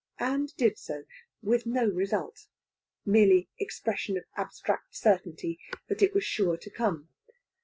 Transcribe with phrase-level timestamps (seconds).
[0.17, 1.03] And did so,
[1.43, 2.47] with no result;
[3.05, 7.09] merely expression of abstract certainty that it was sure to come.